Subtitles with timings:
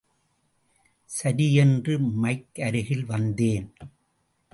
[1.09, 1.99] சரி என்று
[1.99, 3.73] மைக் அருகில் வந்தேன்.